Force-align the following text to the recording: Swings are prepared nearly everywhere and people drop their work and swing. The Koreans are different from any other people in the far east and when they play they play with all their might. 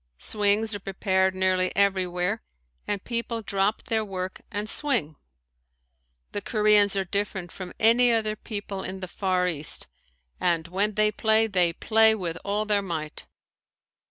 Swings 0.17 0.73
are 0.73 0.79
prepared 0.79 1.35
nearly 1.35 1.71
everywhere 1.75 2.41
and 2.87 3.03
people 3.03 3.43
drop 3.43 3.83
their 3.83 4.03
work 4.03 4.41
and 4.49 4.67
swing. 4.67 5.15
The 6.31 6.41
Koreans 6.41 6.95
are 6.95 7.05
different 7.05 7.51
from 7.51 7.71
any 7.79 8.11
other 8.11 8.35
people 8.35 8.81
in 8.81 9.01
the 9.01 9.07
far 9.07 9.47
east 9.47 9.85
and 10.39 10.67
when 10.67 10.95
they 10.95 11.11
play 11.11 11.45
they 11.45 11.71
play 11.73 12.15
with 12.15 12.39
all 12.43 12.65
their 12.65 12.81
might. 12.81 13.27